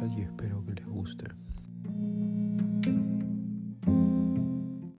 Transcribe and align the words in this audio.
tell 0.00 0.08
you. 0.08 0.39